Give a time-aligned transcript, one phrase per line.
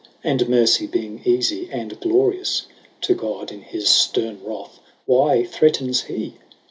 [0.23, 2.65] And mercy being eafie, and glorious
[3.01, 6.37] To God; in his fterne wrath, why threatens hee